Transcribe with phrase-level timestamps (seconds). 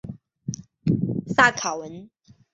[1.35, 2.09] 萨卡文。